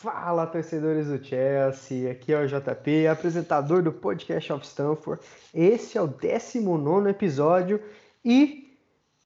[0.00, 2.08] Fala, torcedores do Chelsea.
[2.08, 5.20] Aqui é o JP, apresentador do Podcast of Stanford.
[5.52, 7.82] Esse é o 19 episódio
[8.24, 8.78] e,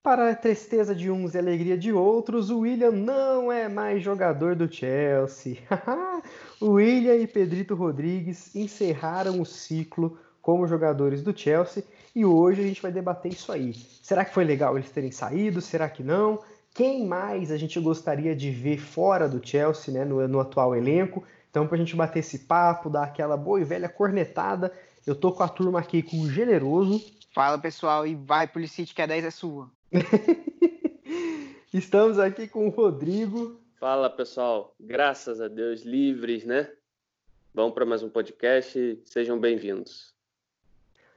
[0.03, 4.57] para a tristeza de uns e alegria de outros, o William não é mais jogador
[4.57, 5.59] do Chelsea.
[6.59, 11.85] o William e Pedrito Rodrigues encerraram o ciclo como jogadores do Chelsea
[12.17, 13.75] e hoje a gente vai debater isso aí.
[13.75, 15.61] Será que foi legal eles terem saído?
[15.61, 16.41] Será que não?
[16.75, 21.23] Quem mais a gente gostaria de ver fora do Chelsea, né, no, no atual elenco?
[21.51, 24.73] Então, para a gente bater esse papo, dar aquela boa e velha cornetada,
[25.07, 27.05] eu tô com a turma aqui com o Generoso.
[27.35, 29.71] Fala pessoal, e vai Pulisic que a 10 é sua.
[31.73, 33.61] Estamos aqui com o Rodrigo.
[33.79, 36.71] Fala pessoal, graças a Deus, livres, né?
[37.53, 40.12] Vamos para mais um podcast, sejam bem-vindos.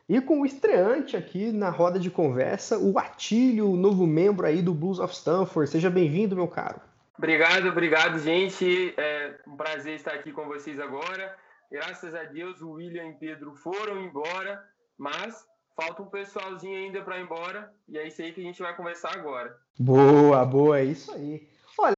[0.07, 4.61] E com o estreante aqui na roda de conversa, o Atílio, o novo membro aí
[4.61, 5.69] do Blues of Stanford.
[5.69, 6.79] Seja bem-vindo, meu caro.
[7.17, 8.93] Obrigado, obrigado, gente.
[8.97, 11.35] É um prazer estar aqui com vocês agora.
[11.71, 14.63] Graças a Deus, o William e Pedro foram embora,
[14.95, 15.43] mas
[15.75, 17.73] falta um pessoalzinho ainda para ir embora.
[17.89, 19.57] E é isso aí que a gente vai conversar agora.
[19.79, 21.49] Boa, boa, é isso aí.
[21.79, 21.95] Olha.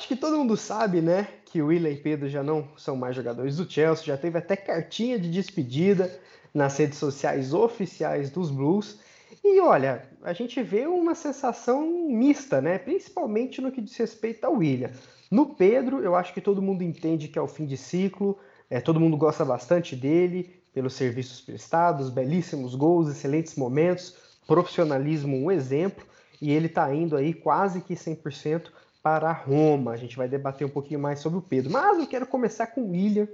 [0.00, 3.14] Acho que todo mundo sabe, né, que o William e Pedro já não são mais
[3.14, 6.18] jogadores do Chelsea, já teve até cartinha de despedida
[6.54, 8.98] nas redes sociais oficiais dos Blues.
[9.44, 14.54] E olha, a gente vê uma sensação mista, né, principalmente no que diz respeito ao
[14.54, 14.90] William.
[15.30, 18.38] No Pedro, eu acho que todo mundo entende que é o fim de ciclo,
[18.70, 25.50] é, todo mundo gosta bastante dele, pelos serviços prestados, belíssimos gols, excelentes momentos, profissionalismo um
[25.50, 26.06] exemplo,
[26.40, 28.70] e ele está indo aí quase que 100%
[29.02, 29.92] para Roma.
[29.92, 31.70] A gente vai debater um pouquinho mais sobre o Pedro.
[31.70, 33.28] Mas eu quero começar com o William,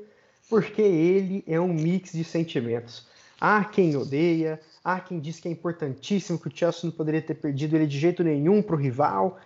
[0.48, 3.06] porque ele é um mix de sentimentos.
[3.41, 7.34] Há quem odeia, há quem diz que é importantíssimo, que o Chelsea não poderia ter
[7.34, 9.38] perdido ele de jeito nenhum para o rival.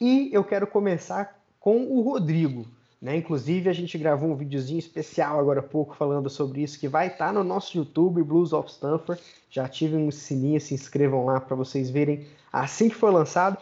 [0.00, 2.66] E eu quero começar com o Rodrigo.
[3.00, 3.16] Né?
[3.16, 7.06] Inclusive, a gente gravou um videozinho especial agora há pouco falando sobre isso, que vai
[7.06, 9.22] estar no nosso YouTube, Blues of Stanford.
[9.50, 13.56] Já ativem um sininho, se inscrevam lá para vocês verem assim que for lançado.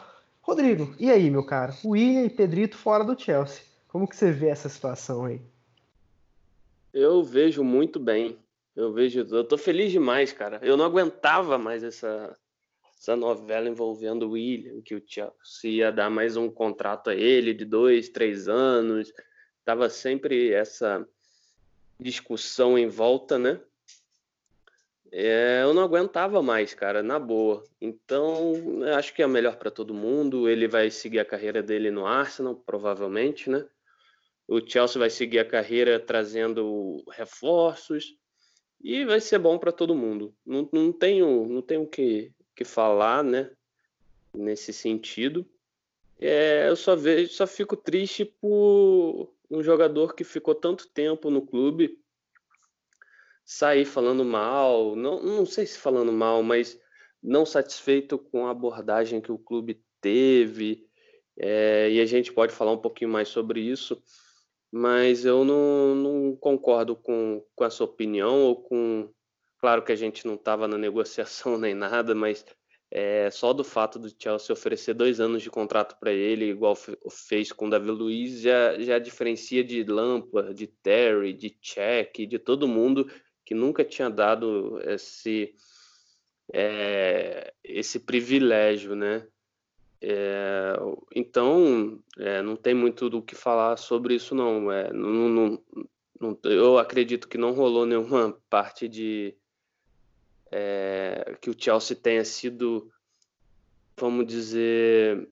[0.46, 1.74] Rodrigo, e aí, meu cara?
[1.84, 3.64] William e Pedrito fora do Chelsea.
[3.88, 5.40] Como que você vê essa situação aí?
[6.94, 8.38] Eu vejo muito bem.
[8.76, 10.60] Eu vejo, eu tô feliz demais, cara.
[10.62, 12.32] Eu não aguentava mais essa
[12.96, 17.52] essa novela envolvendo o William, que o Chelsea ia dar mais um contrato a ele
[17.52, 19.12] de dois, três anos.
[19.64, 21.06] Tava sempre essa
[21.98, 23.60] discussão em volta, né?
[25.18, 27.64] É, eu não aguentava mais, cara, na boa.
[27.80, 30.46] Então, acho que é melhor para todo mundo.
[30.46, 33.66] Ele vai seguir a carreira dele no Arsenal, provavelmente, né?
[34.46, 38.14] O Chelsea vai seguir a carreira trazendo reforços
[38.78, 40.34] e vai ser bom para todo mundo.
[40.44, 43.50] Não, não tenho, não tenho que, que falar, né?
[44.34, 45.46] Nesse sentido.
[46.20, 51.40] É, eu só vejo, só fico triste por um jogador que ficou tanto tempo no
[51.40, 51.98] clube
[53.46, 56.78] sair falando mal, não, não sei se falando mal, mas
[57.22, 60.84] não satisfeito com a abordagem que o clube teve,
[61.38, 64.02] é, e a gente pode falar um pouquinho mais sobre isso,
[64.72, 69.12] mas eu não, não concordo com, com essa opinião, ou com.
[69.58, 72.44] Claro que a gente não estava na negociação nem nada, mas
[72.90, 76.76] é, só do fato do Chelsea oferecer dois anos de contrato para ele, igual
[77.10, 82.38] fez com o Davi Luiz, já, já diferencia de Lampa, de Terry, de Check, de
[82.38, 83.08] todo mundo
[83.46, 85.54] que nunca tinha dado esse,
[86.52, 89.24] é, esse privilégio, né?
[90.02, 90.74] É,
[91.14, 94.70] então, é, não tem muito do que falar sobre isso, não.
[94.70, 95.64] É, não, não,
[96.20, 96.38] não.
[96.42, 99.36] Eu acredito que não rolou nenhuma parte de
[100.50, 102.90] é, que o Chelsea tenha sido,
[103.96, 105.28] vamos dizer,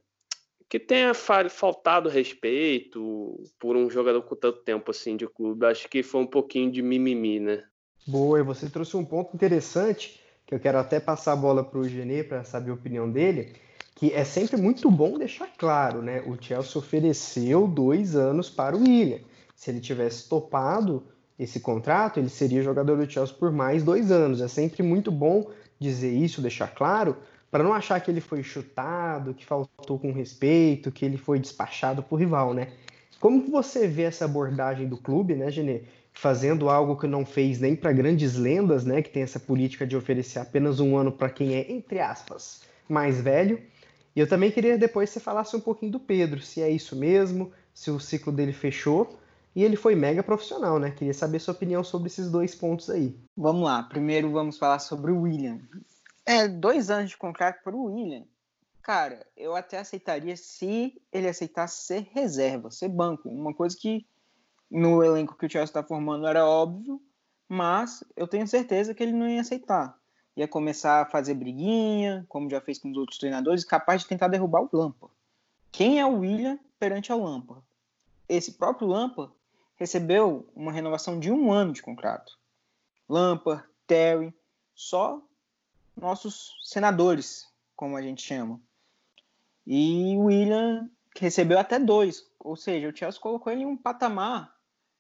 [0.69, 5.67] que tenha faltado respeito por um jogador com tanto tempo assim de clube.
[5.67, 7.69] Acho que foi um pouquinho de mimimi, né?
[8.07, 11.79] Boa, e você trouxe um ponto interessante, que eu quero até passar a bola para
[11.79, 13.53] o Genê para saber a opinião dele,
[13.95, 16.23] que é sempre muito bom deixar claro, né?
[16.27, 19.21] O Chelsea ofereceu dois anos para o William.
[19.57, 21.03] Se ele tivesse topado
[21.39, 24.43] esse contrato, ele seria jogador do Chelsea por mais dois anos.
[24.43, 27.17] É sempre muito bom dizer isso, deixar claro,
[27.51, 32.03] para não achar que ele foi chutado, que faltou com respeito, que ele foi despachado
[32.03, 32.69] por rival, né?
[33.19, 35.85] Como você vê essa abordagem do clube, né, Genê?
[36.15, 39.97] Fazendo algo que não fez nem para grandes lendas, né, que tem essa política de
[39.97, 43.61] oferecer apenas um ano para quem é, entre aspas, mais velho.
[44.15, 46.95] E eu também queria depois que você falasse um pouquinho do Pedro, se é isso
[46.97, 49.19] mesmo, se o ciclo dele fechou.
[49.55, 50.91] e ele foi mega profissional, né?
[50.91, 53.15] Queria saber sua opinião sobre esses dois pontos aí.
[53.37, 55.61] Vamos lá, primeiro vamos falar sobre o William.
[56.27, 58.25] É, dois anos de contrato para o William.
[58.83, 63.29] Cara, eu até aceitaria se ele aceitasse ser reserva, ser banco.
[63.29, 64.05] Uma coisa que
[64.71, 67.01] no elenco que o Chelsea está formando era óbvio,
[67.49, 69.97] mas eu tenho certeza que ele não ia aceitar.
[70.37, 74.29] Ia começar a fazer briguinha, como já fez com os outros treinadores, capaz de tentar
[74.29, 75.09] derrubar o Lampa.
[75.71, 77.63] Quem é o William perante ao Lampa?
[78.29, 79.31] Esse próprio Lampa
[79.77, 82.39] recebeu uma renovação de um ano de contrato.
[83.09, 84.35] Lampard, Terry,
[84.75, 85.21] só
[85.97, 87.47] nossos senadores,
[87.77, 88.61] como a gente chama.
[89.67, 94.54] E o William recebeu até dois, ou seja, o Chelsea colocou ele em um patamar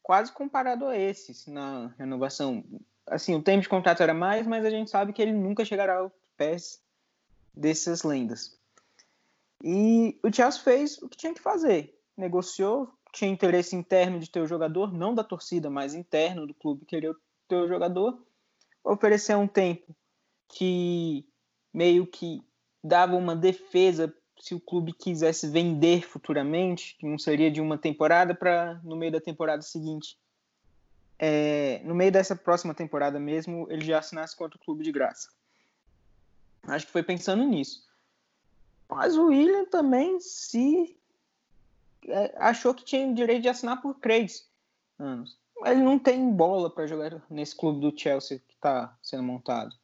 [0.04, 2.62] quase comparado a esses na renovação.
[3.06, 5.96] Assim, o tempo de contrato era mais, mas a gente sabe que ele nunca chegará
[5.96, 6.80] aos pés
[7.54, 8.56] dessas lendas.
[9.62, 14.40] E o Chelsea fez o que tinha que fazer, negociou, tinha interesse interno de ter
[14.40, 17.16] o jogador, não da torcida, mas interno do clube querer
[17.48, 18.22] ter o jogador,
[18.84, 19.96] oferecer um tempo
[20.48, 21.26] que
[21.72, 22.42] meio que
[22.82, 28.34] dava uma defesa se o clube quisesse vender futuramente, que não seria de uma temporada
[28.34, 30.18] para no meio da temporada seguinte.
[31.18, 35.30] É, no meio dessa próxima temporada mesmo, ele já assinasse contra o clube de graça.
[36.64, 37.88] Acho que foi pensando nisso.
[38.86, 40.94] Mas o William também se
[42.06, 44.46] é, achou que tinha o direito de assinar por três
[44.98, 45.38] anos.
[45.64, 49.74] Ele não tem bola para jogar nesse clube do Chelsea que está sendo montado.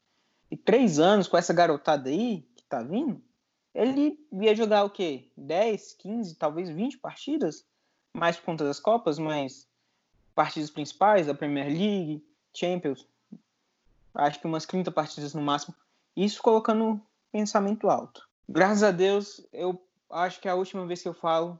[0.50, 3.22] E três anos com essa garotada aí que está vindo,
[3.80, 5.30] ele ia jogar o quê?
[5.36, 7.64] 10, 15, talvez 20 partidas?
[8.12, 9.66] Mais por conta das Copas, mas
[10.34, 13.06] partidas principais da Premier League, Champions.
[14.14, 15.74] Acho que umas 30 partidas no máximo.
[16.16, 17.00] Isso colocando
[17.32, 18.28] pensamento alto.
[18.48, 19.80] Graças a Deus, eu
[20.10, 21.58] acho que é a última vez que eu falo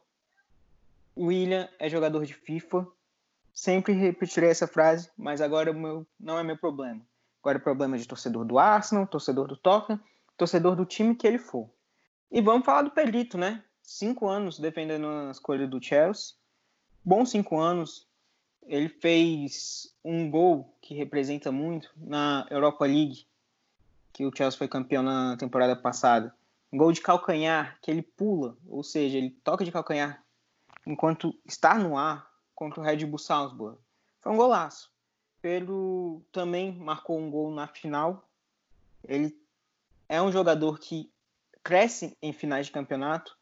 [1.17, 2.87] William é jogador de FIFA.
[3.55, 7.00] Sempre repetirei essa frase, mas agora meu, não é meu problema.
[7.40, 10.00] Agora é problema de torcedor do Arsenal, torcedor do Tottenham,
[10.37, 11.70] torcedor do time que ele for.
[12.32, 13.65] E vamos falar do Pedrito, né?
[13.82, 16.37] Cinco anos defendendo a escolha do Chelsea.
[17.05, 18.06] Bons cinco anos.
[18.62, 23.27] Ele fez um gol que representa muito na Europa League,
[24.12, 26.32] que o Chelsea foi campeão na temporada passada.
[26.73, 30.23] Um gol de calcanhar, que ele pula, ou seja, ele toca de calcanhar
[30.87, 33.77] enquanto está no ar contra o Red Bull Salzburg.
[34.21, 34.88] Foi um golaço.
[35.43, 38.29] Pedro também marcou um gol na final.
[39.03, 39.37] Ele
[40.09, 41.11] é um jogador que
[41.62, 43.37] cresce em finais de campeonato.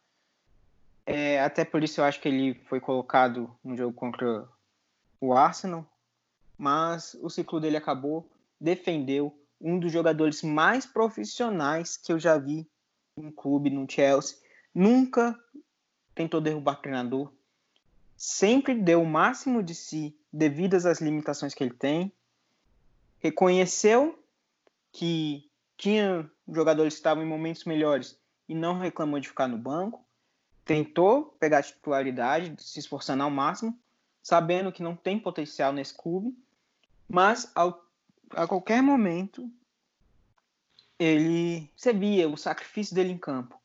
[1.07, 4.49] É, até por isso eu acho que ele foi colocado no jogo contra
[5.21, 5.87] o Arsenal.
[6.57, 8.29] Mas o ciclo dele acabou.
[8.61, 12.69] Defendeu um dos jogadores mais profissionais que eu já vi
[13.17, 14.37] em clube no Chelsea.
[14.75, 15.39] Nunca
[16.15, 17.33] tentou derrubar treinador,
[18.17, 22.13] sempre deu o máximo de si devido às limitações que ele tem,
[23.21, 24.21] reconheceu
[24.91, 28.19] que tinha jogadores que estavam em momentos melhores
[28.49, 30.05] e não reclamou de ficar no banco,
[30.65, 33.79] tentou pegar a titularidade, se esforçando ao máximo,
[34.23, 36.37] sabendo que não tem potencial nesse clube,
[37.09, 37.83] mas ao,
[38.31, 39.51] a qualquer momento
[40.99, 43.59] ele via o sacrifício dele em campo.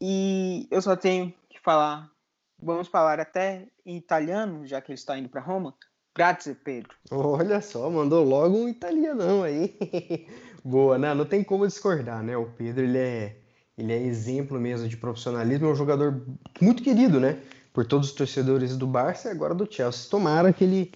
[0.00, 1.34] E eu só tenho
[1.68, 2.10] falar,
[2.58, 5.74] vamos falar até em italiano, já que ele está indo para Roma.
[6.16, 6.96] Grazie, Pedro.
[7.10, 9.76] Olha só, mandou logo um italianão aí.
[10.68, 11.14] Boa, né?
[11.14, 12.36] Não tem como discordar, né?
[12.36, 13.36] O Pedro, ele é,
[13.78, 16.20] ele é exemplo mesmo de profissionalismo, é um jogador
[16.60, 17.38] muito querido, né?
[17.72, 20.10] Por todos os torcedores do Barça e agora do Chelsea.
[20.10, 20.92] Tomara que ele,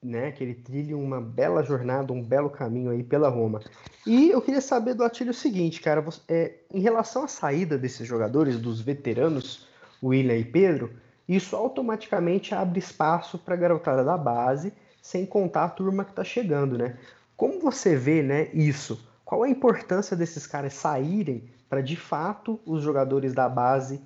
[0.00, 3.60] né, que ele trilhe uma bela jornada, um belo caminho aí pela Roma.
[4.06, 8.06] E eu queria saber do Atílio o seguinte, cara, é, em relação à saída desses
[8.06, 9.66] jogadores, dos veteranos,
[10.00, 10.92] William e Pedro,
[11.28, 16.22] isso automaticamente abre espaço para a garotada da base, sem contar a turma que está
[16.22, 16.96] chegando, né?
[17.38, 19.00] Como você vê né, isso?
[19.24, 24.00] Qual a importância desses caras saírem para de fato os jogadores da base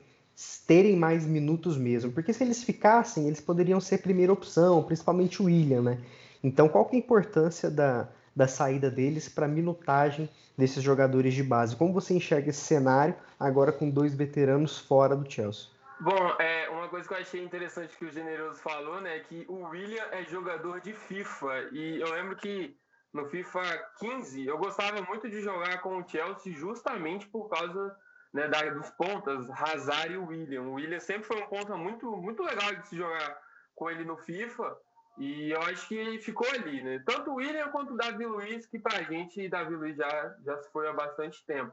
[0.66, 2.12] terem mais minutos mesmo?
[2.12, 5.98] Porque se eles ficassem, eles poderiam ser primeira opção, principalmente o William, né?
[6.44, 11.32] Então, qual que é a importância da, da saída deles para a minutagem desses jogadores
[11.32, 11.74] de base?
[11.74, 15.68] Como você enxerga esse cenário agora com dois veteranos fora do Chelsea?
[16.02, 19.46] Bom, é, uma coisa que eu achei interessante que o Generoso falou, né, é que
[19.48, 21.70] o William é jogador de FIFA.
[21.72, 22.76] E eu lembro que
[23.12, 23.60] no FIFA
[23.98, 27.96] 15 eu gostava muito de jogar com o Chelsea justamente por causa
[28.32, 30.62] né, da, dos pontas, Hazard e William.
[30.62, 33.38] O William sempre foi um ponta muito, muito legal de se jogar
[33.74, 34.76] com ele no FIFA.
[35.18, 37.02] E eu acho que ele ficou ali, né?
[37.04, 40.72] Tanto o William quanto o Davi Luiz, que pra gente, Davi Luiz já, já se
[40.72, 41.72] foi há bastante tempo.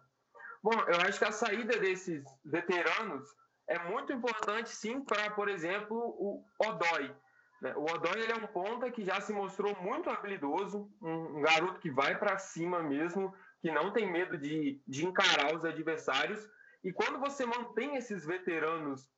[0.61, 3.33] Bom, eu acho que a saída desses veteranos
[3.65, 7.15] é muito importante, sim, para, por exemplo, o Odói.
[7.61, 7.73] Né?
[7.75, 11.89] O Odoi ele é um ponta que já se mostrou muito habilidoso, um, garoto que
[11.89, 16.47] vai para cima mesmo, que não tem medo de, de encarar os adversários.
[16.83, 19.09] E quando você mantém esses veteranos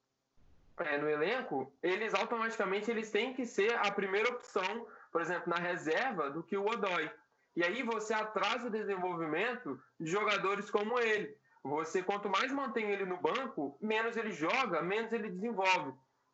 [0.77, 5.57] é, no elenco, eles automaticamente eles têm que ser a primeira opção, por exemplo, na
[5.57, 7.09] reserva do que o Odoi.
[7.55, 11.35] E aí você atrasa o desenvolvimento de jogadores como ele.
[11.63, 15.93] Você, quanto mais mantém ele no banco, menos ele joga, menos ele desenvolve.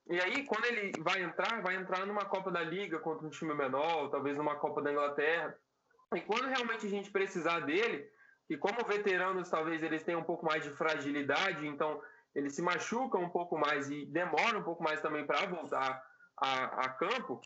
[0.09, 3.53] E aí, quando ele vai entrar, vai entrar numa Copa da Liga contra um time
[3.53, 5.57] menor, talvez numa Copa da Inglaterra.
[6.15, 8.09] E quando realmente a gente precisar dele,
[8.49, 12.01] e como veteranos talvez eles tenham um pouco mais de fragilidade, então
[12.33, 16.01] eles se machucam um pouco mais e demoram um pouco mais também para voltar
[16.37, 17.41] a, a, campo,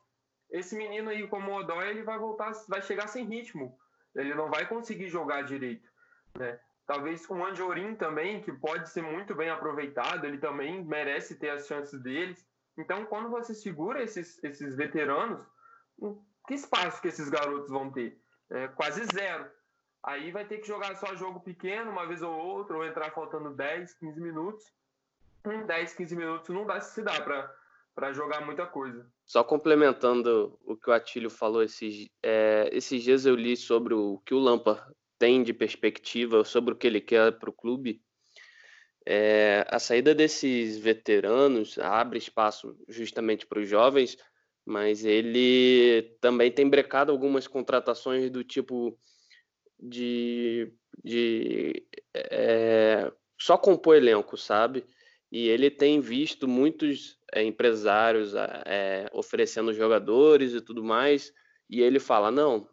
[0.51, 3.77] esse menino aí como o Odói, ele vai voltar, vai chegar sem ritmo.
[4.13, 5.89] Ele não vai conseguir jogar direito,
[6.37, 6.59] né?
[6.85, 11.49] Talvez com o Anjorin também, que pode ser muito bem aproveitado, ele também merece ter
[11.49, 12.45] as chances deles.
[12.77, 15.45] Então, quando você segura esses, esses veteranos,
[16.47, 18.19] que espaço que esses garotos vão ter?
[18.49, 19.49] É, quase zero.
[20.03, 23.53] Aí vai ter que jogar só jogo pequeno, uma vez ou outra, ou entrar faltando
[23.53, 24.65] 10, 15 minutos.
[25.45, 29.07] Em 10, 15 minutos não dá se dá para jogar muita coisa.
[29.25, 34.19] Só complementando o que o Atílio falou, esses, é, esses dias eu li sobre o
[34.25, 34.83] que o Lampard
[35.17, 38.01] tem de perspectiva, sobre o que ele quer para o clube.
[39.05, 44.17] É, a saída desses veteranos abre espaço justamente para os jovens,
[44.65, 48.97] mas ele também tem brecado algumas contratações do tipo
[49.79, 50.71] de,
[51.03, 54.85] de é, só compor elenco, sabe?
[55.31, 58.33] E ele tem visto muitos é, empresários
[58.65, 61.33] é, oferecendo jogadores e tudo mais,
[61.69, 62.67] e ele fala: não,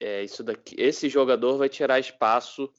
[0.00, 2.72] é, isso daqui, esse jogador vai tirar espaço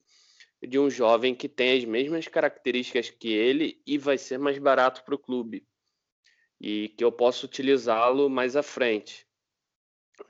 [0.61, 5.03] de um jovem que tem as mesmas características que ele e vai ser mais barato
[5.03, 5.65] para o clube
[6.59, 9.27] e que eu posso utilizá-lo mais à frente.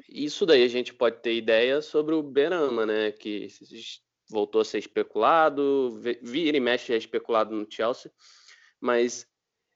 [0.09, 3.11] Isso daí a gente pode ter ideia sobre o Berama, né?
[3.11, 3.47] Que
[4.29, 8.11] voltou a ser especulado, vira e mexe é especulado no Chelsea,
[8.81, 9.27] mas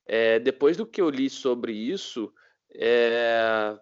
[0.07, 2.33] é, depois do que eu li sobre isso,
[2.73, 3.77] é,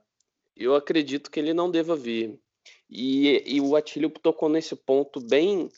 [0.55, 2.37] eu acredito que ele não deva vir.
[2.89, 5.69] E, e o Atílio tocou nesse ponto bem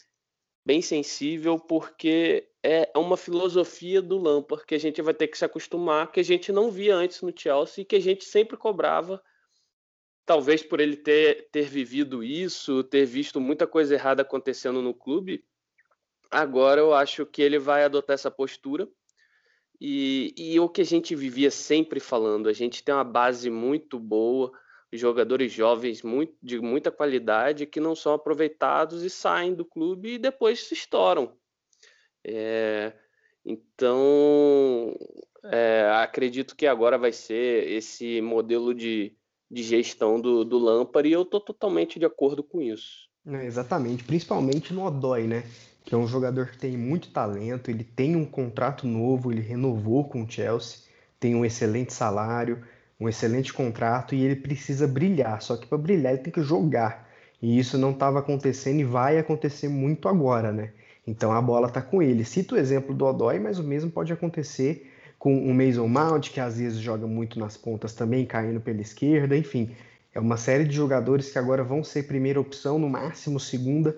[0.70, 5.44] bem sensível, porque é uma filosofia do Lampard que a gente vai ter que se
[5.44, 9.20] acostumar, que a gente não via antes no Chelsea e que a gente sempre cobrava,
[10.28, 15.44] talvez por ele ter, ter vivido isso, ter visto muita coisa errada acontecendo no clube.
[16.30, 18.88] Agora eu acho que ele vai adotar essa postura.
[19.82, 23.98] E, e o que a gente vivia sempre falando, a gente tem uma base muito
[23.98, 24.52] boa,
[24.92, 30.18] jogadores jovens muito, de muita qualidade que não são aproveitados e saem do clube e
[30.18, 31.34] depois se estouram.
[32.26, 32.94] É,
[33.46, 34.96] então,
[35.44, 39.16] é, acredito que agora vai ser esse modelo de,
[39.50, 43.10] de gestão do, do Lampard e eu estou totalmente de acordo com isso.
[43.26, 45.44] É, exatamente, principalmente no Odói, né?
[45.86, 50.08] Que é um jogador que tem muito talento, ele tem um contrato novo, ele renovou
[50.08, 50.80] com o Chelsea,
[51.20, 52.64] tem um excelente salário,
[53.00, 55.42] um excelente contrato e ele precisa brilhar.
[55.42, 57.08] Só que para brilhar ele tem que jogar.
[57.42, 60.72] E isso não estava acontecendo e vai acontecer muito agora, né?
[61.08, 62.26] Então a bola está com ele.
[62.26, 66.40] Cito o exemplo do Odói, mas o mesmo pode acontecer com o Mason Mount, que
[66.40, 69.72] às vezes joga muito nas pontas também, caindo pela esquerda, enfim.
[70.14, 73.96] É uma série de jogadores que agora vão ser primeira opção, no máximo segunda,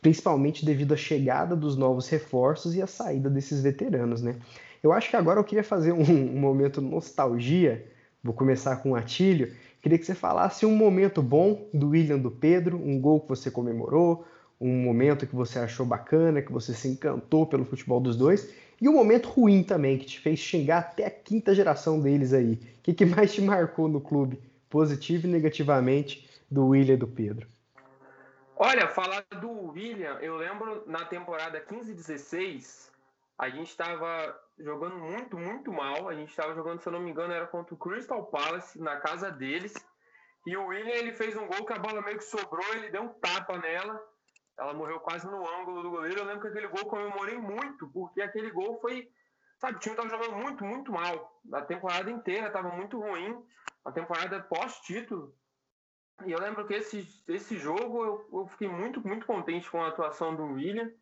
[0.00, 4.36] principalmente devido à chegada dos novos reforços e à saída desses veteranos, né?
[4.82, 7.84] Eu acho que agora eu queria fazer um, um momento nostalgia
[8.22, 9.54] Vou começar com o Atílio.
[9.80, 13.50] Queria que você falasse um momento bom do William do Pedro, um gol que você
[13.50, 14.26] comemorou,
[14.60, 18.88] um momento que você achou bacana, que você se encantou pelo futebol dos dois, e
[18.88, 22.54] um momento ruim também, que te fez xingar até a quinta geração deles aí.
[22.54, 27.06] O que, que mais te marcou no clube, positivo e negativamente, do William e do
[27.06, 27.46] Pedro?
[28.56, 32.90] Olha, falar do William, eu lembro na temporada 15-16,
[33.40, 36.10] a gente estava jogando muito, muito mal.
[36.10, 39.00] A gente estava jogando, se eu não me engano, era contra o Crystal Palace, na
[39.00, 39.74] casa deles.
[40.46, 43.02] E o William, ele fez um gol que a bola meio que sobrou, ele deu
[43.02, 43.98] um tapa nela.
[44.58, 46.18] Ela morreu quase no ângulo do goleiro.
[46.18, 49.10] Eu lembro que aquele gol comemorei muito, porque aquele gol foi.
[49.58, 51.40] Sabe, o time estava jogando muito, muito mal.
[51.54, 53.42] A temporada inteira estava muito ruim.
[53.86, 55.34] A temporada pós-título.
[56.26, 59.88] E eu lembro que esse, esse jogo eu, eu fiquei muito, muito contente com a
[59.88, 60.92] atuação do William.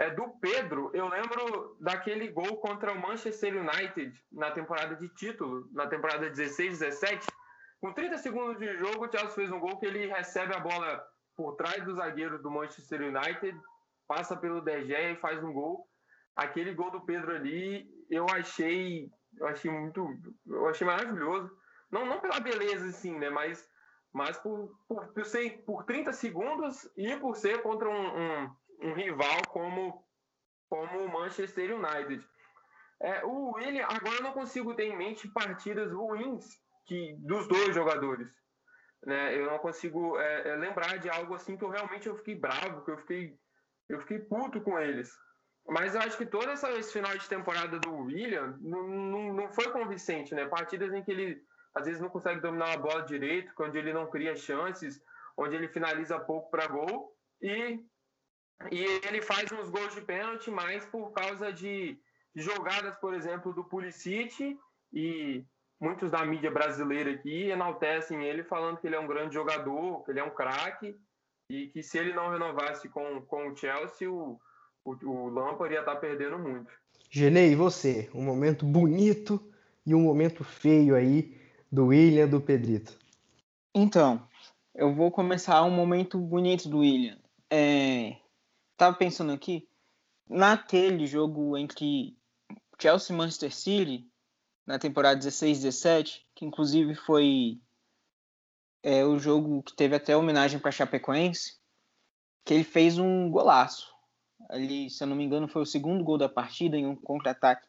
[0.00, 5.68] É, do Pedro, eu lembro daquele gol contra o Manchester United na temporada de título,
[5.72, 7.26] na temporada 16-17.
[7.82, 11.06] Com 30 segundos de jogo, o Chelsea fez um gol que ele recebe a bola
[11.36, 13.60] por trás do zagueiro do Manchester United,
[14.08, 15.86] passa pelo Gea e faz um gol.
[16.34, 20.16] Aquele gol do Pedro ali, eu achei, eu achei muito,
[20.46, 21.54] eu achei maravilhoso,
[21.90, 23.28] não, não pela beleza, assim, né?
[23.28, 23.68] Mas,
[24.14, 28.50] mas por, por, por, ser, por 30 segundos e por ser contra um, um,
[28.82, 30.04] um rival como,
[30.68, 32.24] como o Manchester United.
[33.02, 36.46] É, o William, agora eu não consigo ter em mente partidas ruins
[36.86, 38.28] que, dos dois jogadores.
[39.04, 39.38] Né?
[39.38, 42.84] Eu não consigo é, é, lembrar de algo assim que eu realmente eu fiquei bravo,
[42.84, 43.38] que eu fiquei,
[43.88, 45.10] eu fiquei puto com eles.
[45.66, 49.52] Mas eu acho que todo essa, esse final de temporada do William não, não, não
[49.52, 50.46] foi convincente, né?
[50.46, 51.42] Partidas em que ele
[51.74, 55.00] às vezes não consegue dominar a bola direito, onde ele não cria chances,
[55.36, 57.78] onde ele finaliza pouco para gol e,
[58.70, 61.98] e ele faz uns gols de pênalti mais por causa de
[62.34, 64.58] jogadas, por exemplo, do Pulisic
[64.92, 65.44] e
[65.80, 70.10] muitos da mídia brasileira aqui enaltecem ele falando que ele é um grande jogador, que
[70.10, 70.94] ele é um craque
[71.48, 74.38] e que se ele não renovasse com, com o Chelsea, o,
[74.84, 76.70] o, o Lampard ia estar tá perdendo muito.
[77.10, 78.08] Genei, e você?
[78.14, 79.42] Um momento bonito
[79.84, 81.36] e um momento feio aí
[81.72, 82.96] do William do Pedrito.
[83.74, 84.22] Então,
[84.74, 87.18] eu vou começar um momento bonito do William.
[87.50, 88.16] É,
[88.80, 89.68] tava pensando aqui,
[90.26, 92.16] naquele jogo entre
[92.80, 94.10] Chelsea e Manchester City,
[94.66, 97.60] na temporada 16-17, que inclusive foi
[98.82, 101.58] é, o jogo que teve até homenagem para Chapecoense,
[102.42, 103.94] que ele fez um golaço.
[104.48, 107.68] Ali, se eu não me engano, foi o segundo gol da partida em um contra-ataque.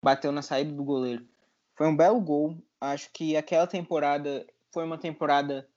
[0.00, 1.26] Bateu na saída do goleiro.
[1.74, 2.56] Foi um belo gol.
[2.80, 5.68] Acho que aquela temporada foi uma temporada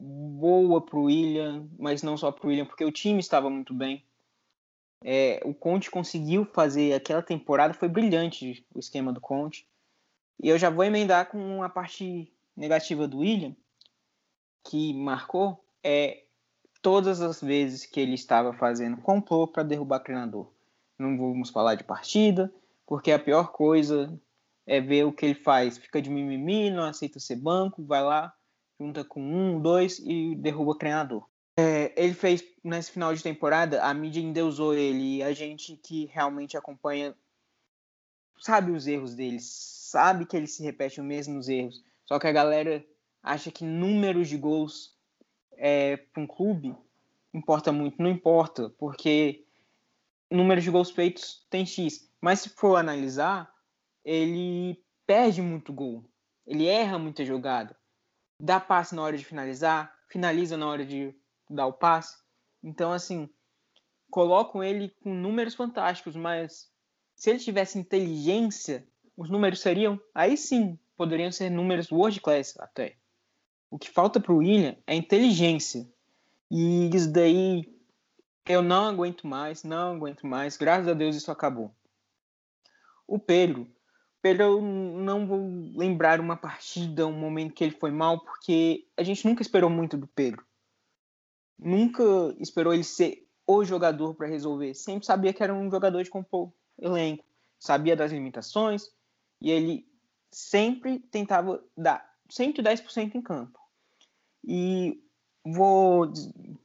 [0.00, 3.72] boa para o William, mas não só para o William, porque o time estava muito
[3.72, 4.05] bem.
[5.08, 9.64] É, o Conte conseguiu fazer aquela temporada, foi brilhante o esquema do Conte.
[10.42, 13.54] E eu já vou emendar com a parte negativa do William,
[14.64, 16.24] que marcou, é
[16.82, 20.50] todas as vezes que ele estava fazendo complô para derrubar treinador.
[20.98, 22.52] Não vamos falar de partida,
[22.84, 24.12] porque a pior coisa
[24.66, 25.78] é ver o que ele faz.
[25.78, 28.34] Fica de mimimi, não aceita ser banco, vai lá,
[28.80, 31.24] junta com um, dois e derruba o treinador.
[31.58, 36.04] É, ele fez nesse final de temporada, a mídia endeusou ele e a gente que
[36.06, 37.16] realmente acompanha
[38.38, 41.82] sabe os erros dele, sabe que ele se repete os mesmos erros.
[42.04, 42.84] Só que a galera
[43.22, 44.94] acha que números de gols
[45.52, 46.76] é, para um clube
[47.32, 48.00] importa muito.
[48.00, 49.44] Não importa, porque
[50.30, 52.08] números de gols feitos tem X.
[52.20, 53.52] Mas se for analisar,
[54.04, 56.04] ele perde muito gol.
[56.46, 57.76] Ele erra muita jogada.
[58.40, 61.14] Dá passe na hora de finalizar, finaliza na hora de
[61.48, 62.16] dar o passe.
[62.62, 63.28] Então, assim,
[64.10, 66.70] colocam ele com números fantásticos, mas
[67.14, 72.96] se ele tivesse inteligência, os números seriam, aí sim, poderiam ser números world class até.
[73.70, 75.88] O que falta para o William é inteligência.
[76.50, 77.74] E isso daí
[78.46, 80.56] eu não aguento mais, não aguento mais.
[80.56, 81.74] Graças a Deus isso acabou.
[83.06, 83.68] O Pedro,
[84.20, 85.40] Pedro eu não vou
[85.76, 89.96] lembrar uma partida, um momento que ele foi mal, porque a gente nunca esperou muito
[89.96, 90.44] do Pedro
[91.58, 92.02] nunca
[92.38, 94.74] esperou ele ser o jogador para resolver.
[94.74, 97.24] Sempre sabia que era um jogador de compor elenco,
[97.58, 98.90] sabia das limitações
[99.40, 99.86] e ele
[100.30, 103.58] sempre tentava dar 110% em campo.
[104.44, 105.00] E
[105.44, 106.12] vou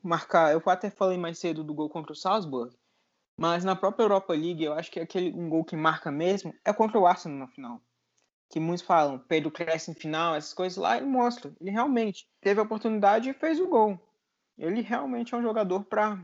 [0.01, 2.75] marcar, eu até falei mais cedo do gol contra o Salzburg,
[3.37, 6.73] mas na própria Europa League eu acho que aquele um gol que marca mesmo é
[6.73, 7.81] contra o Arsenal na final.
[8.49, 11.55] Que muitos falam, Pedro cresce em final, essas coisas lá, ele mostra.
[11.61, 13.97] Ele realmente teve a oportunidade e fez o gol
[14.57, 16.19] ele realmente é um jogador para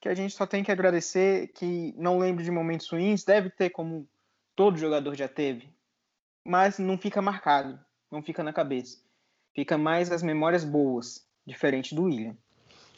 [0.00, 3.70] que a gente só tem que agradecer, que não lembro de momentos ruins, deve ter
[3.70, 4.06] como
[4.54, 5.68] todo jogador já teve,
[6.44, 7.78] mas não fica marcado,
[8.10, 8.98] não fica na cabeça.
[9.54, 12.36] Fica mais as memórias boas, diferente do William.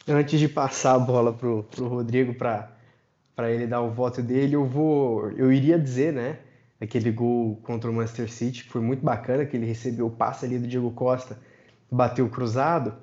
[0.08, 4.66] Antes de passar a bola pro, pro Rodrigo para ele dar o voto dele, eu
[4.66, 6.40] vou, eu iria dizer, né,
[6.80, 10.58] aquele gol contra o Manchester City foi muito bacana, que ele recebeu o passe ali
[10.58, 11.38] do Diego Costa,
[11.90, 12.96] bateu cruzado.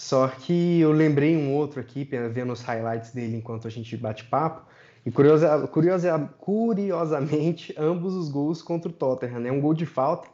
[0.00, 4.24] Só que eu lembrei um outro aqui, vendo os highlights dele enquanto a gente bate
[4.24, 4.66] papo.
[5.04, 9.52] E curiosa, curiosa, curiosamente, ambos os gols contra o Tottenham, né?
[9.52, 10.26] Um gol de falta,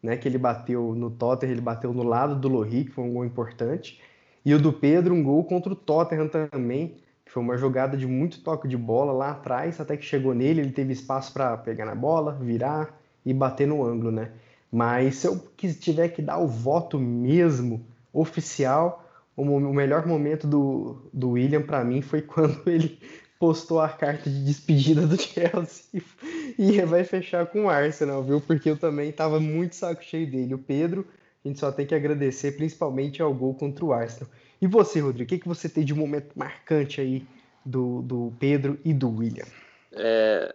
[0.00, 0.16] né?
[0.16, 3.24] Que ele bateu no Tottenham, ele bateu no lado do Lohri, que foi um gol
[3.24, 4.00] importante.
[4.44, 6.94] E o do Pedro, um gol contra o Tottenham também,
[7.26, 10.60] que foi uma jogada de muito toque de bola lá atrás, até que chegou nele,
[10.60, 14.30] ele teve espaço para pegar na bola, virar e bater no ângulo, né?
[14.70, 19.04] Mas se eu tiver que dar o voto mesmo oficial,
[19.42, 22.98] o, melhor momento do, do William para mim foi quando ele
[23.38, 26.02] postou a carta de despedida do Chelsea
[26.58, 28.40] e vai fechar com o Arsenal, viu?
[28.40, 30.54] Porque eu também tava muito saco cheio dele.
[30.54, 31.06] O Pedro,
[31.44, 34.28] a gente só tem que agradecer principalmente ao gol contra o Arsenal.
[34.60, 37.24] E você, Rodrigo, o que, que você tem de momento marcante aí
[37.64, 39.46] do, do Pedro e do William?
[39.92, 40.52] É,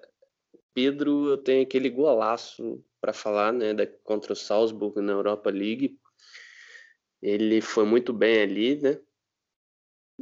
[0.73, 5.97] Pedro, eu tenho aquele golaço para falar, né, da, contra o Salzburg na Europa League.
[7.23, 8.99] Ele foi muito bem ali, né?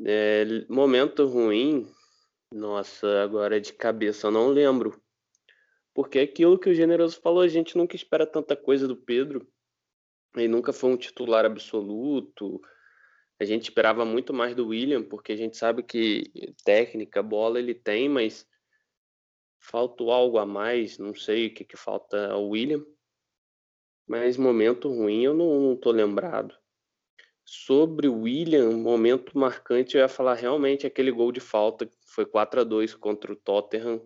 [0.05, 1.91] É, momento ruim,
[2.53, 5.01] nossa, agora de cabeça eu não lembro.
[5.95, 9.51] Porque é aquilo que o Generoso falou, a gente nunca espera tanta coisa do Pedro.
[10.35, 12.61] Ele nunca foi um titular absoluto.
[13.39, 16.31] A gente esperava muito mais do William, porque a gente sabe que
[16.63, 18.47] técnica, bola ele tem, mas
[19.59, 20.99] faltou algo a mais.
[20.99, 22.85] Não sei o que, que falta ao William.
[24.07, 26.60] Mas momento ruim eu não, não tô lembrado.
[27.45, 32.61] Sobre o William, momento marcante, eu ia falar realmente aquele gol de falta, foi 4
[32.61, 34.01] a 2 contra o Tottenham.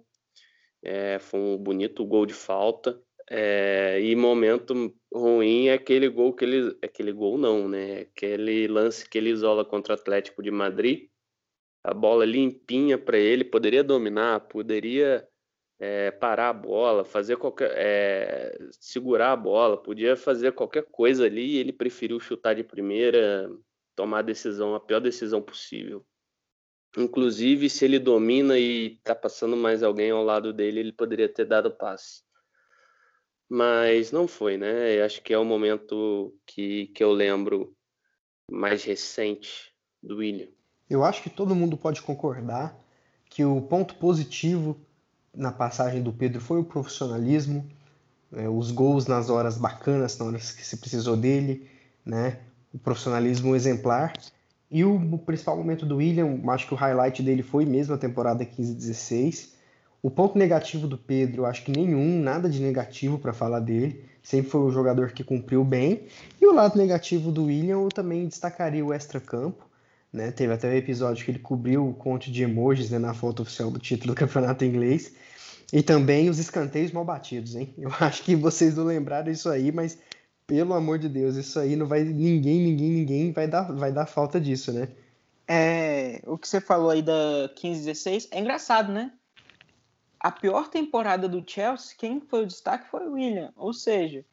[0.83, 3.01] É, foi um bonito gol de falta.
[3.29, 6.77] É, e momento ruim é aquele gol que ele.
[6.81, 8.01] Aquele gol não, né?
[8.01, 11.09] Aquele lance que ele isola contra o Atlético de Madrid.
[11.83, 15.27] A bola limpinha para ele, poderia dominar, poderia
[15.79, 17.71] é, parar a bola, fazer qualquer.
[17.75, 23.49] É, segurar a bola, podia fazer qualquer coisa ali e ele preferiu chutar de primeira,
[23.95, 26.05] tomar a decisão, a pior decisão possível.
[26.97, 31.45] Inclusive, se ele domina e tá passando mais alguém ao lado dele, ele poderia ter
[31.45, 32.23] dado passe.
[33.49, 34.97] Mas não foi, né?
[34.97, 37.75] Eu acho que é o momento que, que eu lembro
[38.49, 40.47] mais recente do William.
[40.89, 42.79] Eu acho que todo mundo pode concordar
[43.29, 44.79] que o ponto positivo
[45.35, 47.65] na passagem do Pedro foi o profissionalismo,
[48.31, 51.67] né, os gols nas horas bacanas, nas horas que se precisou dele,
[52.05, 52.39] né,
[52.73, 54.13] o profissionalismo exemplar.
[54.69, 57.97] E o, o principal momento do William, acho que o highlight dele foi mesmo a
[57.97, 59.49] temporada 15-16.
[60.01, 64.03] O ponto negativo do Pedro, acho que nenhum, nada de negativo para falar dele.
[64.21, 66.07] Sempre foi um jogador que cumpriu bem.
[66.41, 69.65] E o lado negativo do William, eu também destacaria o extra-campo.
[70.15, 70.31] Né?
[70.31, 73.69] Teve até um episódio que ele cobriu o conte de emojis né, na foto oficial
[73.69, 75.13] do título do campeonato inglês.
[75.73, 77.73] E também os escanteios mal batidos, hein?
[77.77, 79.99] Eu acho que vocês não lembraram isso aí, mas
[80.47, 82.03] pelo amor de Deus, isso aí não vai.
[82.03, 84.87] Ninguém, ninguém, ninguém vai dar, vai dar falta disso, né?
[85.47, 89.11] É, o que você falou aí da 15-16 é engraçado, né?
[90.19, 93.51] A pior temporada do Chelsea, quem foi o destaque foi o William.
[93.55, 94.23] Ou seja,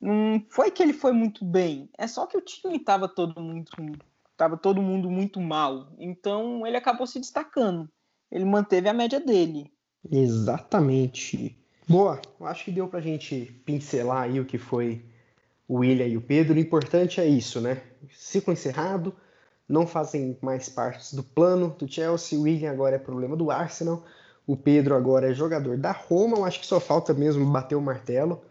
[0.00, 3.76] não foi que ele foi muito bem, é só que o time estava todo muito
[4.38, 5.92] tava todo mundo muito mal.
[5.98, 7.90] Então ele acabou se destacando.
[8.30, 9.70] Ele manteve a média dele.
[10.10, 11.58] Exatamente.
[11.86, 15.04] Boa, acho que deu pra gente pincelar aí o que foi
[15.66, 16.54] o William e o Pedro.
[16.54, 17.82] O importante é isso, né?
[18.12, 19.14] Ciclo encerrado,
[19.68, 22.38] não fazem mais parte do plano do Chelsea.
[22.38, 24.04] O William agora é problema do Arsenal.
[24.46, 26.36] O Pedro agora é jogador da Roma.
[26.36, 28.42] Eu acho que só falta mesmo bater o martelo.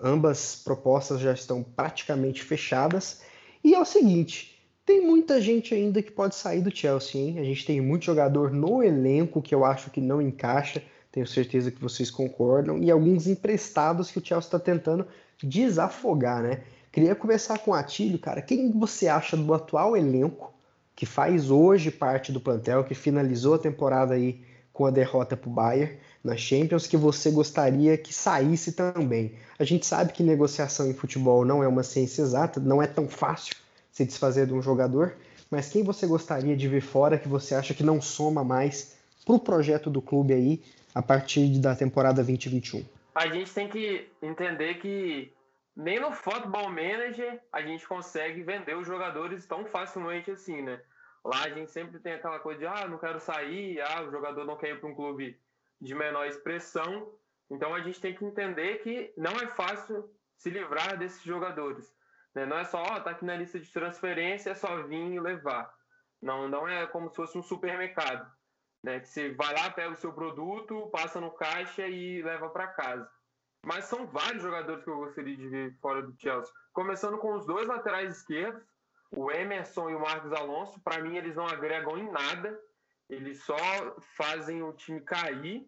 [0.00, 3.22] Ambas propostas já estão praticamente fechadas.
[3.62, 4.53] E é o seguinte:
[4.84, 7.38] tem muita gente ainda que pode sair do Chelsea, hein?
[7.38, 10.82] A gente tem muito jogador no elenco que eu acho que não encaixa
[11.14, 15.06] tenho certeza que vocês concordam, e alguns emprestados que o Chelsea está tentando
[15.40, 16.62] desafogar, né?
[16.90, 18.42] Queria começar com o Atílio, cara.
[18.42, 20.52] Quem você acha do atual elenco
[20.96, 24.40] que faz hoje parte do plantel, que finalizou a temporada aí
[24.72, 29.34] com a derrota para o Bayern na Champions, que você gostaria que saísse também?
[29.56, 33.08] A gente sabe que negociação em futebol não é uma ciência exata, não é tão
[33.08, 33.54] fácil
[33.94, 35.16] se desfazer de um jogador,
[35.48, 39.36] mas quem você gostaria de ver fora que você acha que não soma mais para
[39.36, 42.84] o projeto do clube aí a partir da temporada 2021?
[43.14, 45.32] A gente tem que entender que
[45.76, 50.80] nem no Football Manager a gente consegue vender os jogadores tão facilmente assim, né?
[51.24, 54.44] Lá a gente sempre tem aquela coisa de, ah, não quero sair, ah, o jogador
[54.44, 55.38] não quer ir para um clube
[55.80, 57.08] de menor expressão.
[57.48, 61.94] Então a gente tem que entender que não é fácil se livrar desses jogadores.
[62.34, 62.44] Né?
[62.46, 65.72] Não é só, ó, tá aqui na lista de transferência, é só vir e levar.
[66.20, 68.30] Não, não é como se fosse um supermercado.
[68.82, 69.00] Né?
[69.00, 73.10] Que você vai lá, pega o seu produto, passa no caixa e leva para casa.
[73.64, 76.52] Mas são vários jogadores que eu gostaria de ver fora do Chelsea.
[76.72, 78.62] Começando com os dois laterais esquerdos,
[79.10, 80.80] o Emerson e o Marcos Alonso.
[80.80, 82.60] Para mim, eles não agregam em nada.
[83.08, 83.56] Eles só
[84.16, 85.66] fazem o time cair.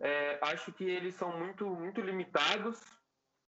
[0.00, 2.80] É, acho que eles são muito, muito limitados.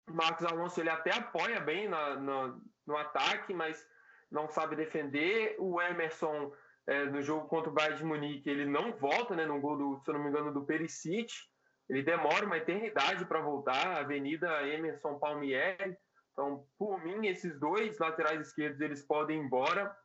[0.10, 3.86] Marcos Alonso ele até apoia bem na, na, no ataque, mas
[4.32, 5.56] não sabe defender.
[5.60, 6.52] O Emerson
[6.88, 10.02] é, no jogo contra o Bayern de Munique, ele não volta, né, no gol, do,
[10.04, 11.34] se eu não me engano, do Perisic.
[11.90, 15.98] Ele demora uma eternidade para voltar, Avenida Emerson Palmieri.
[16.32, 19.96] Então, por mim, esses dois laterais esquerdos, eles podem ir embora.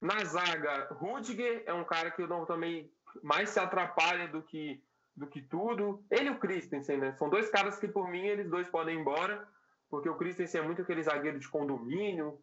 [0.00, 2.90] Na zaga, Rudiger é um cara que eu não também
[3.22, 4.82] mais se atrapalha do que
[5.18, 6.04] do que tudo.
[6.10, 7.12] Ele e o Christensen, né?
[7.14, 9.46] São dois caras que, por mim, eles dois podem ir embora,
[9.90, 12.40] porque o Christensen é muito aquele zagueiro de condomínio,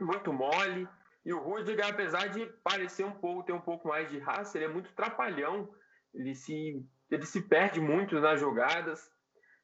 [0.00, 0.88] muito mole.
[1.24, 4.64] E o Rudiger, apesar de parecer um pouco, ter um pouco mais de raça, ele
[4.64, 5.68] é muito trapalhão.
[6.14, 9.00] Ele se, ele se perde muito nas jogadas.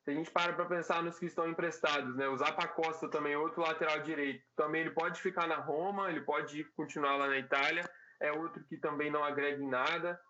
[0.05, 2.29] se a gente para para pensar nos que estão emprestados, né?
[2.29, 6.63] O Zapa Costa também, outro lateral direito, também ele pode ficar na Roma, ele pode
[6.77, 7.89] continuar lá na Itália,
[8.21, 10.21] é outro que também não agrega em nada.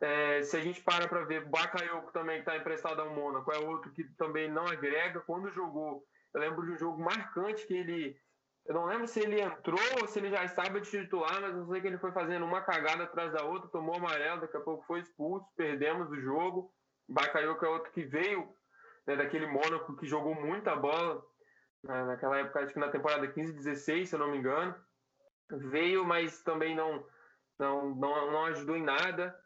[0.00, 3.90] É, se a gente para para ver, Bakayoko também está emprestado ao Mônaco, é outro
[3.92, 5.20] que também não agrega.
[5.20, 6.04] Quando jogou,
[6.34, 8.16] eu lembro de um jogo marcante que ele,
[8.66, 11.66] eu não lembro se ele entrou ou se ele já estava de titular, mas eu
[11.66, 14.84] sei que ele foi fazendo uma cagada atrás da outra, tomou amarelo, daqui a pouco
[14.84, 16.70] foi expulso, perdemos o jogo.
[17.08, 18.54] Bakayoko é outro que veio
[19.06, 21.22] né, daquele Mônaco que jogou muita bola
[21.82, 24.74] né, naquela época, acho que na temporada 15, 16, se eu não me engano.
[25.50, 27.04] Veio, mas também não,
[27.58, 29.41] não, não, não ajudou em nada.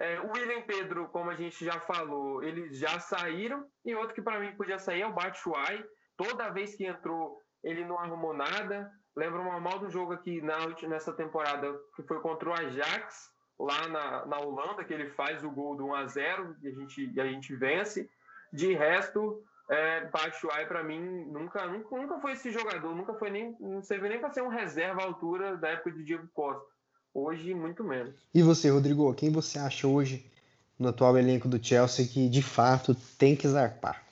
[0.00, 3.66] É, o William Pedro, como a gente já falou, eles já saíram.
[3.84, 5.84] E outro que para mim podia sair é o Batshuayi.
[6.16, 8.90] Toda vez que entrou, ele não arrumou nada.
[9.16, 10.58] Lembro mal do jogo aqui na,
[10.88, 15.50] nessa temporada, que foi contra o Ajax, lá na, na Holanda, que ele faz o
[15.50, 18.08] gol do 1 a 0 e a gente, e a gente vence.
[18.52, 23.56] De resto, é, Batshuayi para mim nunca, nunca, nunca foi esse jogador, nunca foi nem,
[23.58, 26.77] não serve nem para ser um reserva à altura da época de Diego Costa.
[27.12, 28.14] Hoje, muito menos.
[28.34, 30.30] E você, Rodrigo, quem você acha hoje
[30.78, 34.06] no atual elenco do Chelsea que de fato tem que zarpar?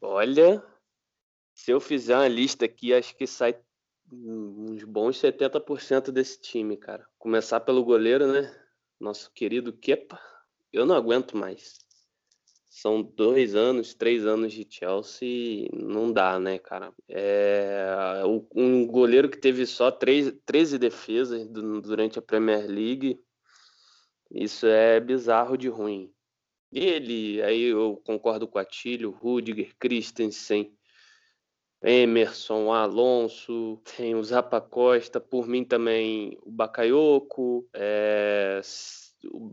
[0.00, 0.62] Olha,
[1.54, 3.56] se eu fizer uma lista aqui, acho que sai
[4.10, 7.06] uns bons 70% desse time, cara.
[7.18, 8.54] Começar pelo goleiro, né?
[8.98, 10.18] Nosso querido Kepa.
[10.72, 11.78] Eu não aguento mais
[12.80, 16.92] são dois anos, três anos de Chelsea, não dá, né, cara?
[17.08, 18.22] É,
[18.54, 23.20] um goleiro que teve só três, 13 defesas durante a Premier League,
[24.30, 26.12] isso é bizarro de ruim.
[26.72, 30.72] Ele, aí eu concordo com o Atílio, Rudiger, Christensen,
[31.82, 38.60] Emerson, Alonso, tem o Zapa Costa, por mim também o Bakayoko, é,
[39.32, 39.52] o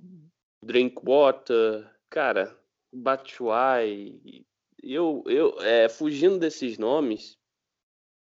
[0.61, 2.55] Drinkwater, cara,
[2.95, 4.45] Batshuayi,
[4.81, 7.37] eu, eu é, fugindo desses nomes,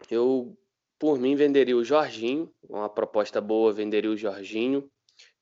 [0.09, 0.57] eu
[0.99, 4.87] por mim venderia o Jorginho, uma proposta boa, venderia o Jorginho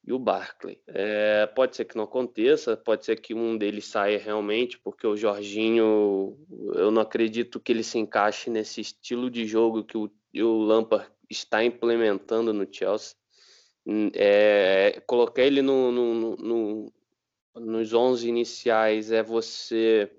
[0.05, 0.81] e o Barkley.
[0.87, 5.17] É, pode ser que não aconteça, pode ser que um deles saia realmente, porque o
[5.17, 6.37] Jorginho,
[6.75, 11.11] eu não acredito que ele se encaixe nesse estilo de jogo que o, o Lampard
[11.29, 13.15] está implementando no Chelsea.
[14.13, 16.93] É, colocar ele no, no, no,
[17.55, 20.11] nos 11 iniciais é você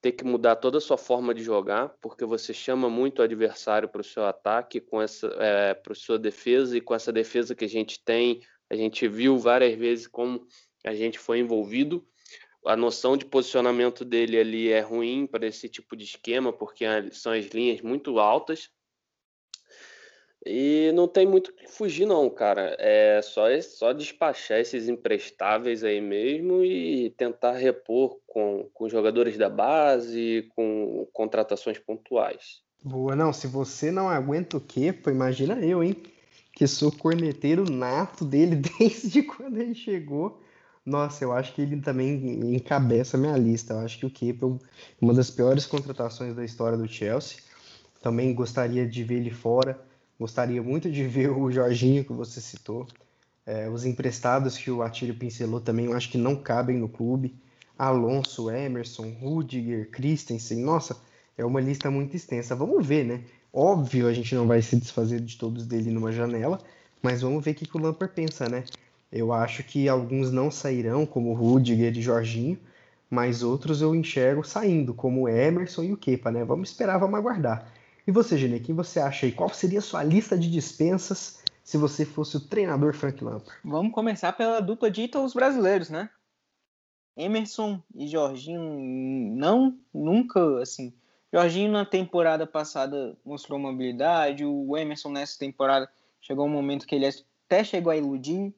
[0.00, 3.88] ter que mudar toda a sua forma de jogar, porque você chama muito o adversário
[3.88, 7.64] para o seu ataque, com essa é, para sua defesa e com essa defesa que
[7.64, 10.46] a gente tem, a gente viu várias vezes como
[10.84, 12.06] a gente foi envolvido.
[12.64, 17.32] A noção de posicionamento dele ali é ruim para esse tipo de esquema, porque são
[17.32, 18.70] as linhas muito altas
[20.46, 22.76] e não tem muito que fugir, não, cara.
[22.78, 29.50] É só, só despachar esses emprestáveis aí mesmo e tentar repor com, com jogadores da
[29.50, 32.62] base, com contratações pontuais.
[32.84, 33.32] Boa, não.
[33.32, 34.60] Se você não aguenta o?
[34.60, 35.96] Pô, imagina eu, hein?
[36.52, 40.40] Que sou corneteiro nato dele desde quando ele chegou.
[40.84, 43.74] Nossa, eu acho que ele também encabeça a minha lista.
[43.74, 44.50] Eu acho que o Kepa é
[45.00, 47.38] uma das piores contratações da história do Chelsea.
[48.00, 49.84] Também gostaria de ver ele fora
[50.18, 52.86] Gostaria muito de ver o Jorginho que você citou.
[53.44, 57.34] É, os emprestados que o Atílio pincelou também, eu acho que não cabem no clube.
[57.78, 60.62] Alonso, Emerson, Rudiger, Christensen.
[60.62, 60.96] Nossa,
[61.36, 62.56] é uma lista muito extensa.
[62.56, 63.22] Vamos ver, né?
[63.52, 66.60] Óbvio, a gente não vai se desfazer de todos dele numa janela,
[67.02, 68.64] mas vamos ver o que, que o Lampard pensa, né?
[69.10, 72.58] Eu acho que alguns não sairão, como Rudiger e Jorginho,
[73.08, 76.44] mas outros eu enxergo saindo, como Emerson e o Kepa, né?
[76.44, 77.70] Vamos esperar, vamos aguardar.
[78.06, 79.32] E você, Gene, quem você acha aí?
[79.32, 83.58] Qual seria a sua lista de dispensas se você fosse o treinador Frank Lampard?
[83.64, 86.08] Vamos começar pela dupla de ídolos brasileiros, né?
[87.16, 88.62] Emerson e Jorginho
[89.34, 90.92] não, nunca, assim...
[91.32, 95.90] Jorginho na temporada passada mostrou uma habilidade, o Emerson nessa temporada
[96.20, 98.54] chegou um momento que ele até chegou a iludir,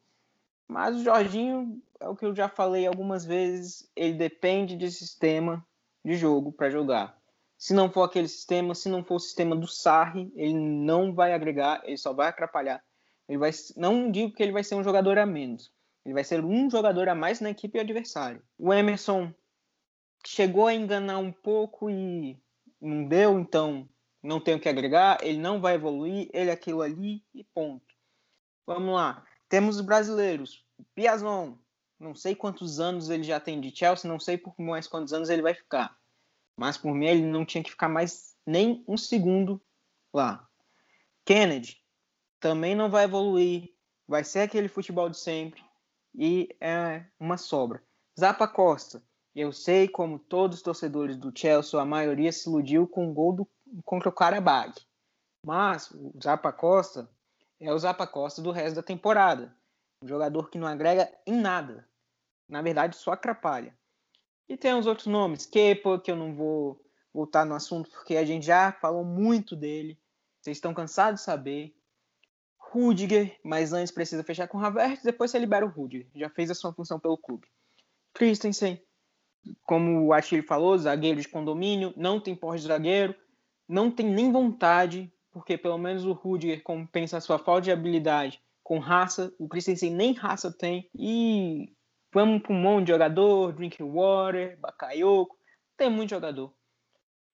[0.69, 5.67] mas o Jorginho, é o que eu já falei algumas vezes, ele depende de sistema
[6.05, 7.18] de jogo para jogar.
[7.59, 11.35] Se não for aquele sistema, se não for o sistema do Sarri, ele não vai
[11.35, 12.83] agregar, ele só vai atrapalhar.
[13.29, 15.73] Ele vai, não digo que ele vai ser um jogador a menos,
[16.05, 18.41] ele vai ser um jogador a mais na equipe adversária.
[18.57, 19.35] O Emerson
[20.25, 22.41] chegou a enganar um pouco e
[22.81, 23.89] não deu, então
[24.23, 27.85] não tem o que agregar, ele não vai evoluir, ele é aquilo ali e ponto.
[28.65, 29.25] Vamos lá.
[29.49, 30.65] Temos os brasileiros.
[30.95, 31.59] Piazon,
[31.99, 35.29] não sei quantos anos ele já tem de Chelsea, não sei por mais quantos anos
[35.29, 35.98] ele vai ficar.
[36.59, 39.63] Mas por mim ele não tinha que ficar mais nem um segundo
[40.13, 40.45] lá.
[41.25, 41.81] Kennedy
[42.41, 43.73] também não vai evoluir,
[44.09, 45.63] vai ser aquele futebol de sempre
[46.13, 47.81] e é uma sobra.
[48.19, 49.01] Zapa Costa
[49.33, 53.33] Eu sei como todos os torcedores do Chelsea, a maioria se iludiu com o gol
[53.33, 53.49] do,
[53.85, 54.75] contra o Karabag.
[55.47, 57.09] Mas o Zapa Costa
[57.61, 59.55] é o Zapa Costa do resto da temporada.
[60.03, 61.89] Um jogador que não agrega em nada.
[62.49, 63.79] Na verdade, só atrapalha.
[64.49, 66.81] E tem os outros nomes, Kepa, que eu não vou
[67.13, 69.99] voltar no assunto porque a gente já falou muito dele.
[70.41, 71.75] Vocês estão cansados de saber.
[72.57, 76.07] Rudiger, mas antes precisa fechar com o Havertz, depois você libera o Rudiger.
[76.15, 77.47] Já fez a sua função pelo clube.
[78.13, 78.83] Christensen,
[79.65, 83.15] como o Achille falou, zagueiro de condomínio, não tem porte de zagueiro,
[83.67, 88.43] não tem nem vontade, porque pelo menos o Rudiger compensa a sua falta de habilidade
[88.63, 91.73] com raça, o Christensen nem raça tem, e
[92.13, 95.37] vamos para um monte de jogador, Drinkwater, Bakayoko,
[95.77, 96.53] tem muito jogador.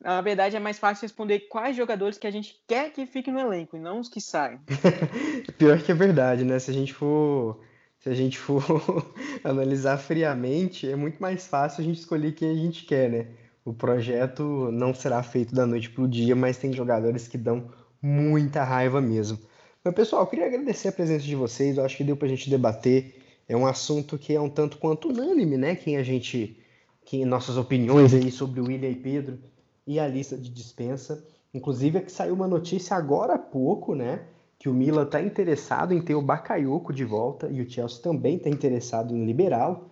[0.01, 3.41] Na verdade, é mais fácil responder quais jogadores que a gente quer que fiquem no
[3.41, 4.61] elenco e não os que saem.
[5.57, 6.59] Pior que é verdade, né?
[6.59, 7.61] Se a gente for,
[8.01, 8.63] se a gente for
[9.43, 13.29] analisar friamente, é muito mais fácil a gente escolher quem a gente quer, né?
[13.65, 17.71] O projeto não será feito da noite para o dia, mas tem jogadores que dão
[18.03, 19.39] muita raiva mesmo.
[19.83, 21.79] Mas, pessoal, eu queria agradecer a presença de vocês.
[21.79, 23.24] Eu acho que deu para a gente debater.
[23.49, 25.75] É um assunto que é um tanto quanto unânime, né?
[25.75, 26.59] Quem a gente,
[27.05, 29.39] quem nossas opiniões aí sobre o William e Pedro
[29.87, 31.25] e a lista de dispensa.
[31.53, 34.23] Inclusive, é que saiu uma notícia agora há pouco, né?
[34.59, 38.37] Que o Milan está interessado em ter o Bakayoko de volta e o Chelsea também
[38.37, 39.91] está interessado em liberá-lo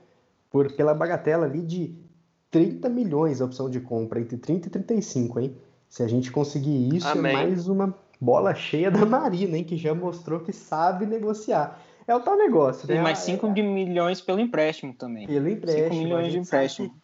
[0.51, 1.95] por pela bagatela ali de
[2.51, 5.57] 30 milhões a opção de compra, entre 30 e 35, hein?
[5.88, 7.33] Se a gente conseguir isso, é Amém.
[7.33, 9.65] é mais uma bola cheia da Marina, hein?
[9.65, 11.83] Que já mostrou que sabe negociar.
[12.07, 12.95] É o tal negócio, né?
[12.95, 13.62] Tem mais 5 é...
[13.62, 15.27] milhões pelo empréstimo também.
[15.27, 15.88] Pelo empréstimo.
[15.88, 16.95] 5 milhões de empréstimo.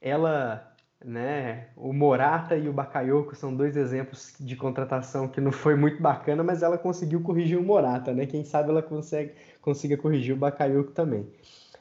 [0.00, 1.66] Ela né?
[1.76, 6.42] O Morata e o Bakayoko são dois exemplos de contratação que não foi muito bacana,
[6.42, 8.24] mas ela conseguiu corrigir o Morata, né?
[8.24, 11.26] Quem sabe ela consegue consiga corrigir o Bakayoko também.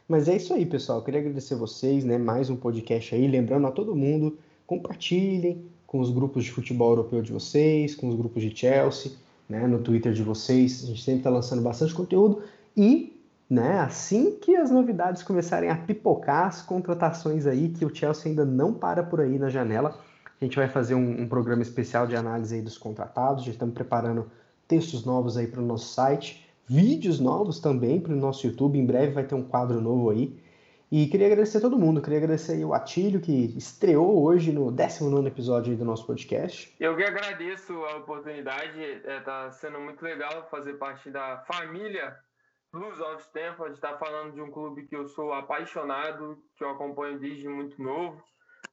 [0.07, 0.99] Mas é isso aí, pessoal.
[0.99, 2.17] Eu queria agradecer vocês, né?
[2.17, 7.21] Mais um podcast aí, lembrando a todo mundo, compartilhem com os grupos de futebol europeu
[7.21, 9.13] de vocês, com os grupos de Chelsea,
[9.47, 9.65] né?
[9.65, 12.43] No Twitter de vocês, a gente sempre está lançando bastante conteúdo
[12.75, 13.13] e
[13.53, 13.79] né?
[13.81, 18.73] Assim que as novidades começarem a pipocar, as contratações aí, que o Chelsea ainda não
[18.73, 19.99] para por aí na janela.
[20.41, 23.75] A gente vai fazer um, um programa especial de análise aí dos contratados, já estamos
[23.75, 24.29] preparando
[24.67, 28.85] textos novos aí para o nosso site, vídeos novos também para o nosso YouTube, em
[28.85, 30.35] breve vai ter um quadro novo aí.
[30.91, 35.27] E queria agradecer a todo mundo, queria agradecer o Atílio, que estreou hoje no 19
[35.27, 36.73] episódio do nosso podcast.
[36.79, 42.15] Eu que agradeço a oportunidade, está é, sendo muito legal fazer parte da família
[42.73, 47.19] Blues of Stanford está falando de um clube que eu sou apaixonado, que eu acompanho
[47.19, 48.19] desde muito novo.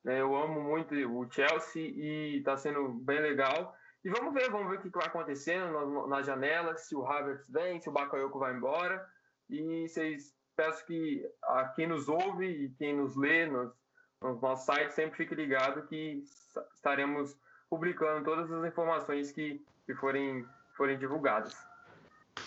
[0.02, 0.22] Né?
[0.22, 3.76] Eu amo muito o Chelsea e está sendo bem legal.
[4.02, 7.78] E vamos ver, vamos ver o que vai acontecendo na, janela, se o Havertz vem,
[7.78, 9.06] se o Bakayoko vai embora.
[9.50, 13.70] E vocês peço que a quem nos ouve e quem nos lê nos,
[14.22, 16.22] nos nossos sites sempre fique ligado que
[16.74, 21.69] estaremos publicando todas as informações que, que forem, forem divulgadas.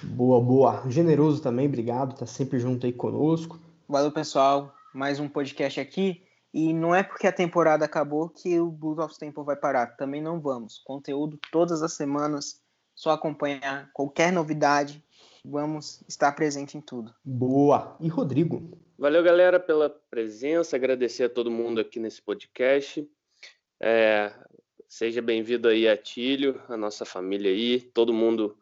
[0.03, 0.89] Boa, boa.
[0.89, 3.59] Generoso também, obrigado, tá sempre junto aí conosco.
[3.87, 4.73] Valeu, pessoal.
[4.93, 6.21] Mais um podcast aqui.
[6.53, 9.87] E não é porque a temporada acabou que o Blues of Temple vai parar.
[9.97, 10.79] Também não vamos.
[10.85, 12.61] Conteúdo todas as semanas.
[12.95, 15.03] Só acompanhar qualquer novidade.
[15.43, 17.13] Vamos estar presente em tudo.
[17.25, 17.97] Boa.
[17.99, 18.77] E Rodrigo?
[18.97, 20.75] Valeu, galera, pela presença.
[20.75, 23.09] Agradecer a todo mundo aqui nesse podcast.
[23.81, 24.31] É,
[24.87, 28.55] seja bem-vindo aí, Atílio, a nossa família aí, todo mundo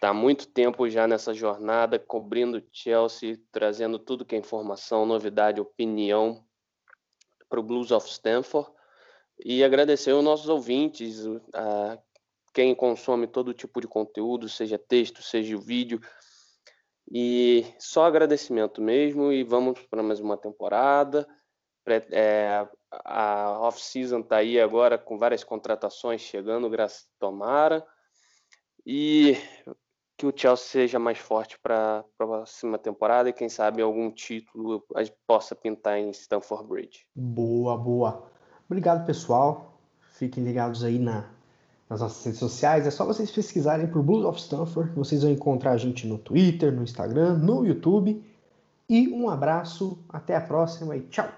[0.00, 6.42] Está muito tempo já nessa jornada, cobrindo Chelsea, trazendo tudo que é informação, novidade, opinião
[7.50, 8.66] para o Blues of Stanford.
[9.44, 11.98] E agradecer aos nossos ouvintes, a
[12.54, 16.00] quem consome todo tipo de conteúdo, seja texto, seja vídeo.
[17.12, 19.30] E só agradecimento mesmo.
[19.30, 21.28] E vamos para mais uma temporada.
[22.10, 27.86] É, a off-season está aí agora com várias contratações chegando, graças a Tomara.
[28.86, 29.36] E
[30.20, 34.84] que o Chelsea seja mais forte para a próxima temporada e quem sabe algum título
[34.94, 37.06] a gente possa pintar em Stamford Bridge.
[37.14, 38.28] Boa, boa.
[38.68, 39.80] Obrigado, pessoal.
[40.12, 41.24] Fiquem ligados aí na,
[41.88, 42.86] nas nossas redes sociais.
[42.86, 44.92] É só vocês pesquisarem por Blues of Stanford.
[44.94, 48.22] Vocês vão encontrar a gente no Twitter, no Instagram, no YouTube.
[48.90, 51.30] E um abraço, até a próxima e tchau.